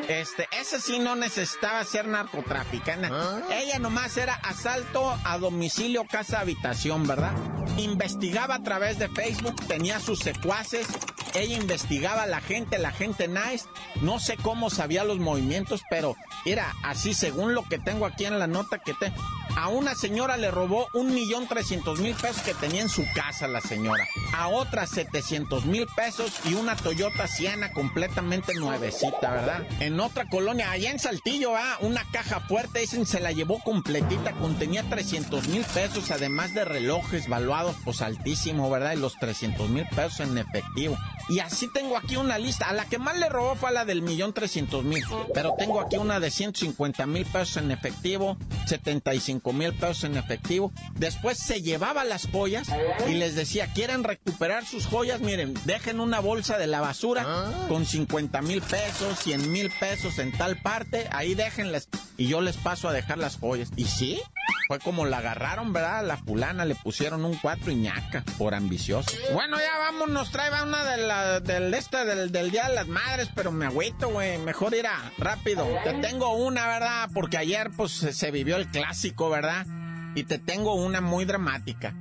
este, 0.08 0.48
ese 0.58 0.80
sí 0.80 0.98
no 0.98 1.14
necesitaba 1.14 1.84
ser 1.84 2.08
narcotraficante. 2.08 3.08
Ella 3.50 3.78
nomás 3.78 4.16
era 4.16 4.34
asalto 4.34 5.14
a 5.24 5.38
domicilio, 5.38 6.04
casa, 6.10 6.40
habitación, 6.40 7.06
¿verdad? 7.06 7.32
Investigaba 7.76 8.56
a 8.56 8.62
través 8.62 8.98
de 8.98 9.08
Facebook, 9.08 9.56
tenía 9.66 10.00
sus 10.00 10.20
secuaces, 10.20 10.86
ella 11.34 11.56
investigaba 11.56 12.22
a 12.22 12.26
la 12.26 12.40
gente, 12.40 12.78
la 12.78 12.92
gente 12.92 13.28
nice, 13.28 13.66
no 14.00 14.18
sé 14.18 14.36
cómo 14.36 14.70
sabía 14.70 15.04
los 15.04 15.18
movimientos, 15.18 15.82
pero 15.88 16.16
era 16.44 16.74
así 16.82 17.14
según 17.14 17.54
lo 17.54 17.62
que 17.64 17.78
tengo 17.78 18.06
aquí 18.06 18.24
en 18.24 18.38
la 18.38 18.46
nota 18.46 18.78
que 18.78 18.94
te... 18.94 19.12
A 19.54 19.68
una 19.68 19.94
señora 19.94 20.38
le 20.38 20.50
robó 20.50 20.88
un 20.94 21.12
millón 21.14 21.46
trescientos 21.46 22.00
mil 22.00 22.14
pesos 22.14 22.42
que 22.42 22.54
tenía 22.54 22.80
en 22.80 22.88
su 22.88 23.04
casa 23.14 23.48
la 23.48 23.60
señora. 23.60 24.06
A 24.34 24.48
otra 24.48 24.86
700 24.86 25.66
mil 25.66 25.86
pesos 25.94 26.32
y 26.44 26.54
una 26.54 26.74
Toyota 26.74 27.01
Siena 27.26 27.72
completamente 27.72 28.54
nuevecita, 28.54 29.30
¿verdad? 29.30 29.66
En 29.80 29.98
otra 30.00 30.28
colonia, 30.28 30.70
allá 30.70 30.90
en 30.90 30.98
Saltillo, 30.98 31.56
ah, 31.56 31.78
una 31.80 32.04
caja 32.12 32.40
fuerte, 32.40 32.80
dicen, 32.80 33.06
se 33.06 33.20
la 33.20 33.32
llevó 33.32 33.58
completita, 33.60 34.32
contenía 34.32 34.82
300 34.82 35.48
mil 35.48 35.64
pesos, 35.64 36.10
además 36.10 36.54
de 36.54 36.64
relojes 36.64 37.28
valuados, 37.28 37.76
pues 37.84 38.02
altísimo, 38.02 38.70
¿verdad? 38.70 38.92
Y 38.92 38.96
los 38.96 39.16
300 39.18 39.68
mil 39.70 39.86
pesos 39.88 40.20
en 40.20 40.38
efectivo. 40.38 40.96
Y 41.28 41.38
así 41.38 41.68
tengo 41.72 41.96
aquí 41.96 42.16
una 42.16 42.38
lista. 42.38 42.68
A 42.68 42.72
la 42.72 42.84
que 42.86 42.98
más 42.98 43.16
le 43.16 43.28
robó 43.28 43.54
fue 43.54 43.70
a 43.70 43.72
la 43.72 43.84
del 43.84 44.02
millón 44.02 44.32
trescientos 44.32 44.84
mil. 44.84 45.04
Pero 45.32 45.54
tengo 45.56 45.80
aquí 45.80 45.96
una 45.96 46.20
de 46.20 46.30
150 46.30 47.06
mil 47.06 47.24
pesos 47.26 47.56
en 47.58 47.70
efectivo, 47.70 48.36
75 48.66 49.52
mil 49.52 49.72
pesos 49.72 50.04
en 50.04 50.16
efectivo. 50.16 50.72
Después 50.94 51.38
se 51.38 51.62
llevaba 51.62 52.04
las 52.04 52.26
joyas 52.26 52.68
y 53.08 53.12
les 53.14 53.34
decía, 53.34 53.72
¿quieren 53.72 54.04
recuperar 54.04 54.66
sus 54.66 54.86
joyas? 54.86 55.20
Miren, 55.20 55.54
dejen 55.64 56.00
una 56.00 56.20
bolsa 56.20 56.58
de 56.58 56.66
la 56.66 56.80
basura 56.92 57.24
con 57.68 57.86
50 57.86 58.42
mil 58.42 58.60
pesos, 58.60 59.18
100 59.20 59.50
mil 59.50 59.70
pesos 59.80 60.18
en 60.18 60.30
tal 60.30 60.58
parte. 60.58 61.08
Ahí 61.10 61.34
déjenlas 61.34 61.88
y 62.18 62.26
yo 62.28 62.42
les 62.42 62.58
paso 62.58 62.86
a 62.86 62.92
dejar 62.92 63.16
las 63.16 63.38
joyas. 63.38 63.70
¿Y 63.76 63.86
sí? 63.86 64.20
Fue 64.68 64.78
como 64.78 65.06
la 65.06 65.18
agarraron, 65.18 65.72
¿verdad? 65.72 66.04
La 66.06 66.18
fulana 66.18 66.66
le 66.66 66.74
pusieron 66.74 67.24
un 67.24 67.34
cuatro 67.36 67.72
ñaca 67.72 68.24
por 68.36 68.54
ambicioso. 68.54 69.10
Bueno, 69.32 69.56
ya 69.58 69.78
vámonos, 69.78 70.30
trae 70.32 70.50
una 70.62 70.84
de 70.84 70.98
la, 70.98 71.40
del 71.40 71.72
este 71.72 72.04
del, 72.04 72.30
del 72.30 72.50
Día 72.50 72.68
de 72.68 72.74
las 72.74 72.88
Madres, 72.88 73.30
pero 73.34 73.52
me 73.52 73.64
agüito, 73.64 74.10
güey. 74.10 74.36
Mejor 74.36 74.74
ir 74.74 74.86
a 74.86 75.12
rápido. 75.16 75.66
Te 75.84 75.94
tengo 75.94 76.34
una, 76.36 76.68
¿verdad? 76.68 77.08
Porque 77.14 77.38
ayer, 77.38 77.70
pues, 77.74 77.92
se, 77.92 78.12
se 78.12 78.30
vivió 78.30 78.56
el 78.56 78.68
clásico, 78.68 79.30
¿verdad? 79.30 79.66
Y 80.14 80.24
te 80.24 80.38
tengo 80.38 80.74
una 80.74 81.00
muy 81.00 81.24
dramática. 81.24 81.94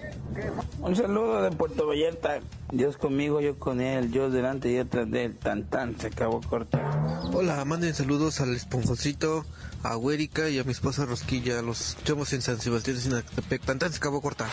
Un 0.81 0.97
saludo 0.97 1.43
de 1.43 1.51
Puerto 1.53 1.87
Vallarta. 1.87 2.41
Dios 2.73 2.97
conmigo, 2.97 3.41
yo 3.41 3.59
con 3.59 3.81
él. 3.81 4.11
Dios 4.11 4.33
delante 4.33 4.69
y 4.69 4.75
detrás 4.75 5.11
de 5.11 5.25
él. 5.25 5.37
Tan 5.37 5.65
tan, 5.65 5.99
se 5.99 6.09
acabó 6.09 6.41
corta. 6.41 7.23
Hola, 7.33 7.65
manden 7.65 7.95
saludos 7.95 8.41
al 8.41 8.55
esponjoncito, 8.55 9.45
a 9.83 9.97
Huérica 9.97 10.49
y 10.49 10.59
a 10.59 10.65
mi 10.65 10.73
esposa 10.73 11.07
Rosquilla. 11.07 11.63
Los 11.63 11.91
escuchamos 11.91 12.33
en 12.33 12.43
San 12.43 12.61
Sebastián, 12.61 12.97
Sinacatepec. 12.99 13.63
Tantan 13.63 13.93
se 13.93 13.99
acabó 13.99 14.21
corta. 14.21 14.49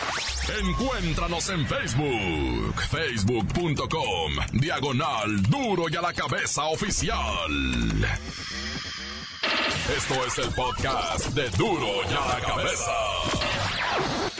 Encuéntranos 0.60 1.48
en 1.50 1.66
Facebook, 1.66 2.80
facebook.com, 2.90 4.32
diagonal 4.54 5.42
duro 5.42 5.84
y 5.90 5.96
a 5.96 6.02
la 6.02 6.12
cabeza 6.12 6.64
oficial. 6.64 7.18
Esto 9.96 10.14
es 10.26 10.38
el 10.38 10.54
podcast 10.54 11.26
de 11.34 11.50
duro 11.50 11.88
y 12.08 12.14
a 12.14 12.28
la 12.28 12.40
cabeza. 12.40 14.31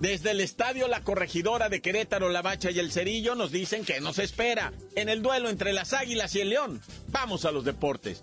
Desde 0.00 0.30
el 0.30 0.40
estadio 0.40 0.86
La 0.86 1.02
Corregidora 1.02 1.68
de 1.68 1.82
Querétaro, 1.82 2.28
La 2.28 2.40
Bacha 2.40 2.70
y 2.70 2.78
el 2.78 2.92
Cerillo 2.92 3.34
nos 3.34 3.50
dicen 3.50 3.84
que 3.84 4.00
nos 4.00 4.18
espera 4.20 4.72
en 4.94 5.08
el 5.08 5.22
duelo 5.22 5.48
entre 5.48 5.72
las 5.72 5.92
Águilas 5.92 6.34
y 6.36 6.40
el 6.40 6.50
León. 6.50 6.80
Vamos 7.08 7.44
a 7.44 7.50
los 7.50 7.64
deportes. 7.64 8.22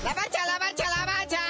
La 0.05 0.15
bacha, 0.15 0.47
la 0.47 0.59
bacha, 0.59 0.85
la 0.97 1.05
bacha. 1.07 1.41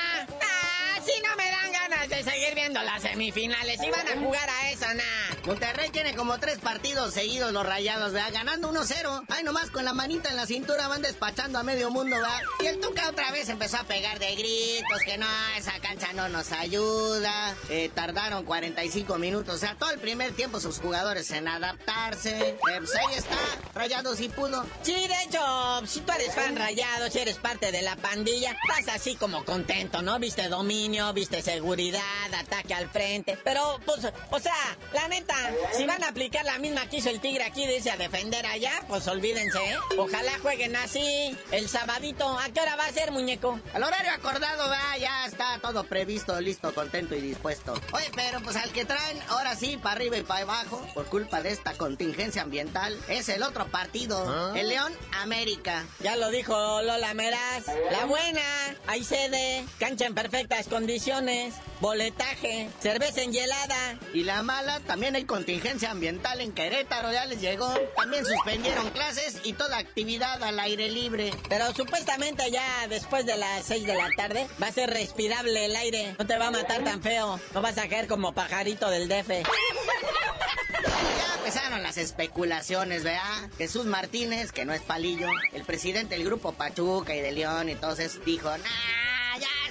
Ah, 0.41 1.01
si 1.05 1.21
no 1.21 1.37
me 1.37 1.51
dan 1.51 1.73
ganas 1.73 2.09
de 2.09 2.23
seguir 2.23 2.55
viendo 2.55 2.81
las 2.83 3.03
semifinales. 3.03 3.83
Y 3.83 3.91
van 3.91 4.07
a 4.07 4.17
jugar 4.25 4.49
a 4.49 4.68
nah. 4.81 5.47
Monterrey 5.47 5.91
tiene 5.91 6.15
como 6.15 6.39
tres 6.39 6.59
partidos 6.59 7.15
seguidos 7.15 7.53
los 7.53 7.65
rayados, 7.65 8.13
¿verdad? 8.13 8.33
Ganando 8.33 8.73
1-0. 8.73 9.25
Ay, 9.29 9.45
nomás 9.45 9.71
con 9.71 9.85
la 9.85 9.93
manita 9.93 10.31
en 10.31 10.37
la 10.37 10.47
cintura 10.47 10.89
van 10.89 11.03
despachando 11.03 11.59
a 11.59 11.63
medio 11.63 11.91
mundo, 11.91 12.17
¿verdad? 12.17 12.43
Y 12.61 12.67
el 12.67 12.81
Tuca 12.81 13.09
otra 13.09 13.31
vez 13.33 13.49
empezó 13.49 13.79
a 13.79 13.85
pegar 13.85 14.19
de 14.19 14.35
gritos, 14.35 15.01
que 15.05 15.17
no, 15.17 15.27
esa 15.57 15.73
cancha 15.81 16.13
no 16.13 16.29
nos 16.29 16.53
ayuda. 16.53 17.57
Eh, 17.71 17.91
tardaron 17.95 18.45
45 18.45 19.19
minutos, 19.19 19.55
o 19.55 19.59
sea, 19.59 19.75
todo 19.75 19.91
el 19.91 19.99
primer 19.99 20.33
tiempo 20.33 20.61
sus 20.61 20.79
jugadores 20.79 21.31
en 21.31 21.49
adaptarse. 21.49 22.51
Eh, 22.51 22.57
pues 22.61 22.95
ahí 22.95 23.15
está, 23.17 23.37
rayados 23.75 24.21
y 24.21 24.29
pudo. 24.29 24.65
Sí, 24.83 24.93
de 24.93 25.23
hecho, 25.25 25.87
si 25.87 26.01
tú 26.01 26.13
eres 26.13 26.35
fan 26.35 26.57
rayado, 26.57 27.11
si 27.11 27.21
eres 27.21 27.37
parte 27.37 27.73
de 27.73 27.83
la 27.83 27.97
pandilla, 27.97 28.57
estás 28.69 28.97
así 28.97 29.17
como 29.17 29.45
contento, 29.45 30.03
¿no? 30.03 30.19
Viste 30.19 30.49
dominio, 30.49 31.13
viste 31.13 31.43
seguridad, 31.43 32.03
ataque 32.37 32.75
al 32.75 32.89
frente. 32.91 33.39
Pero, 33.43 33.81
pues, 33.87 34.07
o 34.31 34.39
sea, 34.39 34.68
la 34.93 35.09
neta, 35.09 35.35
si 35.77 35.87
van 35.87 36.03
a 36.03 36.09
aplicar 36.09 36.45
la 36.45 36.59
misma 36.59 36.89
que 36.89 36.97
hizo 36.97 37.11
el 37.11 37.21
Tigre 37.21 37.45
aquí, 37.45 37.67
dice 37.67 37.91
a 37.91 37.97
defender 37.97 38.47
allá, 38.47 38.73
pues 38.89 39.07
olvídense, 39.09 39.59
¿eh? 39.59 39.77
Ojalá 39.99 40.33
jueguen 40.43 40.77
así. 40.77 41.37
El 41.51 41.69
sabadito, 41.69 42.39
¿a 42.39 42.49
qué 42.51 42.61
hora 42.61 42.77
va 42.77 42.87
a 42.87 42.93
ser, 42.93 43.11
muñeco? 43.11 43.61
Al 43.75 43.83
horario 43.83 44.13
acordado, 44.13 44.69
va, 44.69 44.97
ya 44.99 45.27
está 45.27 45.59
todo 45.61 45.85
previsto, 45.85 46.41
listo, 46.41 46.75
contento 46.75 47.15
y 47.15 47.21
dispuesto. 47.21 47.75
Oye, 47.93 48.11
pero 48.15 48.41
pues 48.41 48.57
al 48.57 48.71
que 48.73 48.85
traen, 48.85 49.19
ahora 49.29 49.57
sí, 49.57 49.77
para 49.77 49.97
arriba 49.97 50.17
y 50.17 50.23
para 50.23 50.43
abajo, 50.43 50.87
por 50.95 51.07
culpa 51.07 51.43
de 51.43 51.51
esta 51.51 51.75
contingencia 51.75 52.43
ambiental, 52.43 52.99
es 53.09 53.29
el 53.29 53.43
otro 53.43 53.67
partido, 53.69 54.55
el 54.55 54.69
León 54.69 54.93
América. 55.21 55.85
Ya 56.01 56.17
lo 56.17 56.31
dijo 56.31 56.83
Lola 56.83 57.15
Meraz. 57.15 57.67
La 57.91 58.05
buena, 58.07 58.43
hay 58.87 59.05
sede, 59.05 59.65
cancha 59.79 60.07
en 60.07 60.15
perfectas 60.15 60.69
condiciones, 60.69 61.55
boletaje, 61.81 62.71
cerveza 62.81 63.23
enhielada. 63.23 63.99
Y 64.13 64.25
la 64.25 64.43
también 64.87 65.15
hay 65.15 65.25
contingencia 65.25 65.91
ambiental 65.91 66.41
en 66.41 66.53
Querétaro, 66.53 67.13
ya 67.13 67.27
les 67.27 67.41
llegó. 67.41 67.73
También 67.97 68.25
suspendieron 68.25 68.91
clases 68.91 69.41
y 69.45 69.53
toda 69.53 69.79
actividad 69.79 70.43
al 70.43 70.59
aire 70.61 70.91
libre. 70.91 71.33
Pero 71.49 71.73
supuestamente 71.75 72.51
ya 72.51 72.87
después 72.89 73.27
de 73.27 73.37
las 73.37 73.65
6 73.67 73.87
de 73.87 73.95
la 73.95 74.11
tarde 74.17 74.47
va 74.61 74.69
a 74.69 74.73
ser 74.73 74.91
respirable 74.91 75.67
el 75.67 75.77
aire. 75.77 76.15
No 76.19 76.27
te 76.27 76.37
va 76.37 76.49
a 76.49 76.51
matar 76.51 76.85
tan 76.85 77.03
feo. 77.03 77.41
No 77.55 77.63
vas 77.63 77.79
a 77.79 77.89
caer 77.89 78.07
como 78.07 78.33
pajarito 78.33 78.91
del 78.91 79.09
DF. 79.09 79.29
Ya, 79.29 81.35
empezaron 81.39 81.83
las 81.83 81.99
especulaciones, 81.99 83.05
¿verdad? 83.05 83.51
Jesús 83.59 83.87
Martínez, 83.87 84.53
que 84.53 84.65
no 84.65 84.73
es 84.73 84.83
palillo, 84.83 85.29
el 85.53 85.65
presidente 85.65 86.15
del 86.15 86.25
grupo 86.25 86.53
Pachuca 86.53 87.15
y 87.15 87.21
de 87.21 87.33
León, 87.33 87.69
entonces 87.69 88.21
dijo, 88.25 88.49
nah, 88.49 89.08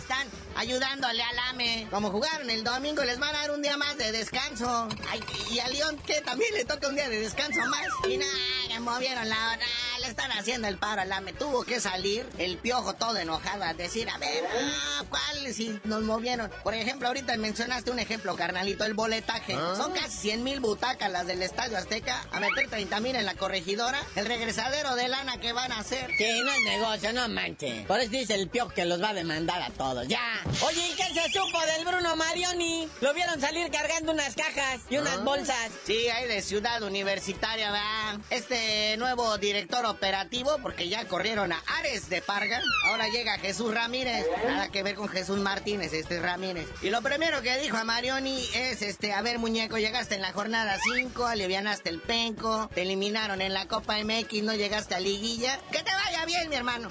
están 0.08 0.28
ayudándole 0.56 1.22
al 1.22 1.39
AME. 1.50 1.88
Como 1.91 2.10
jugaron 2.12 2.50
el 2.50 2.63
domingo, 2.63 3.04
les 3.04 3.20
van 3.20 3.36
a 3.36 3.39
dar 3.39 3.52
un 3.52 3.62
día 3.62 3.76
más 3.76 3.98
de 3.98 4.13
descanso. 4.13 4.88
Ay, 5.10 5.22
y 5.52 5.60
a 5.60 5.67
León, 5.67 5.98
que 6.08 6.22
también 6.22 6.54
le 6.54 6.63
toca 6.63 6.88
un 6.88 6.96
día 6.96 7.10
de 7.10 7.20
descanso 7.20 7.60
más. 7.67 7.88
Y 8.08 8.15
nada, 8.15 8.80
movieron 8.80 9.28
la 9.28 9.36
hora, 9.36 9.65
le 10.00 10.08
están 10.08 10.32
haciendo 10.32 10.68
el 10.68 10.78
paro 10.78 11.02
al 11.02 11.12
AME. 11.12 11.34
Tuvo 11.34 11.64
que 11.64 11.80
salir 11.80 12.26
el 12.38 12.58
piojo 12.58 12.94
todo 12.94 13.18
enojado 13.18 13.64
a 13.64 13.74
decir, 13.74 14.10
a 14.10 14.18
ver, 14.18 14.44
ah, 14.46 15.04
¿cuál? 15.10 15.54
Si 15.54 15.80
nos 15.84 16.02
movieron. 16.04 16.52
Por 16.64 16.74
ejemplo, 16.74 17.08
ahorita 17.08 17.36
mencionaste 17.38 17.92
un 17.92 18.00
ejemplo, 18.00 18.36
carnalito, 18.36 18.84
el 18.86 18.94
boletaje. 18.94 19.54
Son 19.54 19.94
casi 19.94 20.18
100 20.18 20.44
mil 20.44 20.60
butacas 20.60 21.12
las 21.12 21.28
del 21.28 21.42
Estadio 21.42 21.78
Azteca. 21.78 22.26
A 22.32 22.40
meter 22.40 22.70
30 22.70 23.00
mil 23.00 23.16
en 23.16 23.26
la 23.26 23.36
corregidora. 23.36 24.00
El 24.16 24.26
regresadero 24.26 24.96
de 24.96 25.08
lana 25.08 25.40
que 25.40 25.54
van 25.54 25.72
a 25.72 25.80
hacer. 25.80 26.10
Que 26.18 26.42
no 26.44 26.52
es 26.52 26.62
negocio, 26.64 27.14
no 27.14 27.28
manches. 27.30 27.86
Por 27.86 28.00
eso 28.00 28.12
dice 28.12 28.36
el 28.36 28.50
piojo 28.50 28.70
que 28.70 28.86
los 28.86 29.02
va 29.02 29.10
a 29.10 29.14
demandar 29.14 29.62
a 29.62 29.70
todos. 29.72 30.08
Ya. 30.08 30.42
Oye, 30.66 30.88
¿y 30.88 30.96
qué 30.96 31.06
se 31.14 31.32
supo 31.32 31.60
del 31.76 31.86
Bruno 31.86 32.16
Marioni? 32.16 32.88
Lo 33.02 33.14
vieron 33.14 33.40
salir 33.40 33.70
cargando 33.72 34.12
unas 34.12 34.36
cajas 34.36 34.82
y 34.90 34.98
unas 34.98 35.24
bolsas. 35.24 35.72
Sí, 35.86 36.10
ahí 36.10 36.28
de 36.28 36.42
Ciudad 36.42 36.82
Universitaria, 36.84 37.72
va. 37.72 38.20
Este 38.30 38.96
nuevo 38.98 39.38
director 39.38 39.86
operativo, 39.89 40.58
porque 40.62 40.89
ya 40.89 41.08
corrieron 41.08 41.52
a 41.52 41.63
Ares 41.80 42.10
de 42.10 42.21
Parga. 42.21 42.62
Ahora 42.86 43.08
llega 43.10 43.38
Jesús 43.39 43.73
Ramírez. 43.73 44.26
Nada 44.45 44.69
que 44.69 44.84
ver 44.84 44.95
con 44.95 45.08
Jesús 45.08 45.39
Martínez, 45.39 45.93
este 45.93 46.19
Ramírez. 46.19 46.67
Y 46.82 46.89
lo 46.89 47.02
primero 47.02 47.41
que 47.41 47.58
dijo 47.60 47.78
a 47.78 47.84
Marioni 47.84 48.43
es, 48.54 48.82
este, 48.82 49.13
a 49.13 49.21
ver, 49.21 49.39
muñeco, 49.39 49.78
llegaste 49.78 50.15
en 50.15 50.21
la 50.21 50.34
jornada 50.34 50.78
5, 50.84 51.26
alivianaste 51.26 51.89
el 51.89 52.00
penco, 52.00 52.69
te 52.73 52.84
eliminaron 52.84 53.41
en 53.41 53.54
la 53.54 53.67
Copa 53.67 53.97
MX, 54.04 54.43
no 54.43 54.54
llegaste 54.54 54.95
a 54.95 55.00
liguilla. 55.00 55.60
Que 55.71 55.84
te 55.84 55.91
vaya 55.91 56.26
bien, 56.26 56.50
mi 56.50 56.56
hermano. 56.56 56.89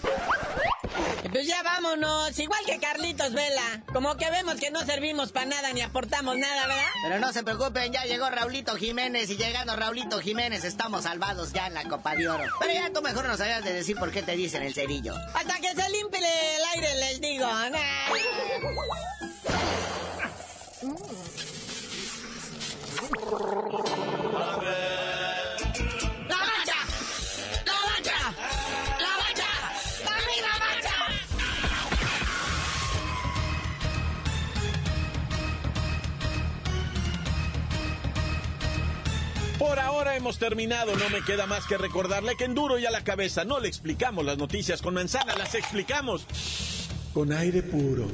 Pues 1.31 1.47
ya 1.47 1.63
vámonos, 1.63 2.39
igual 2.39 2.61
que 2.65 2.79
Carlitos 2.79 3.33
Vela. 3.33 3.83
Como 3.93 4.17
que 4.17 4.31
vemos 4.31 4.55
que 4.57 4.71
no 4.71 4.85
servimos 4.87 5.33
para 5.33 5.47
nada 5.47 5.73
ni 5.73 5.83
aportamos 5.83 6.37
nada, 6.37 6.67
¿verdad? 6.67 6.83
Pero 7.03 7.19
no 7.19 7.33
se 7.33 7.43
preocupen, 7.43 7.93
ya 7.93 8.05
llegó 8.05 8.31
Raulito 8.31 8.75
Jiménez 8.77 9.29
y 9.31 9.37
llegando 9.37 9.77
Raulito 9.77 10.19
Jiménez 10.21 10.65
estamos 10.65 11.03
salvados 11.03 11.53
ya 11.53 11.67
en 11.67 11.75
la 11.75 11.85
Copa 11.85 12.15
de 12.15 12.29
Oro. 12.29 12.45
Pero 12.61 12.73
ya 12.73 12.91
tú 12.91 13.03
mejor 13.03 13.27
no 13.27 13.37
sabías 13.37 13.63
de 13.65 13.73
decir 13.73 13.97
por 13.97 14.11
qué 14.11 14.23
te 14.23 14.37
dicen 14.37 14.63
el 14.63 14.73
cerillo. 14.73 15.15
Hasta 15.35 15.57
que 15.61 15.75
se 15.75 15.91
limpie 15.91 16.21
el 16.21 16.65
aire 16.75 16.95
les 17.01 17.21
digo. 17.21 17.47
¡La 17.47 17.71
Por 39.59 39.79
ahora 39.79 40.17
hemos 40.17 40.39
terminado, 40.39 40.95
no 40.97 41.09
me 41.09 41.23
queda 41.23 41.47
más 41.47 41.67
que 41.67 41.79
recordarle 41.79 42.37
que 42.37 42.45
en 42.45 42.55
duro 42.55 42.79
y 42.79 42.85
a 42.85 42.91
la 42.91 43.05
cabeza 43.05 43.45
no 43.45 43.59
le 43.59 43.69
explicamos 43.69 44.25
las 44.25 44.37
noticias 44.37 44.83
con 44.83 44.95
manzana, 44.95 45.35
las 45.35 45.55
explicamos 45.55 46.27
con 47.15 47.33
aire 47.33 47.63
puro. 47.63 48.07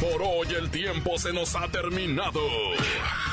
Por 0.00 0.22
hoy 0.22 0.54
el 0.54 0.70
tiempo 0.70 1.18
se 1.18 1.32
nos 1.32 1.56
ha 1.56 1.68
terminado. 1.68 2.40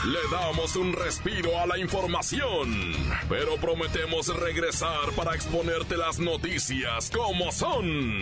Le 0.06 0.20
damos 0.32 0.76
un 0.76 0.94
respiro 0.94 1.60
a 1.60 1.68
la 1.68 1.78
información, 1.78 2.94
pero 3.30 3.58
prometemos 3.58 4.28
regresar 4.36 5.12
para 5.16 5.36
exponerte 5.36 5.98
las 5.98 6.20
noticias 6.20 7.12
como 7.12 7.52
son. 7.52 8.22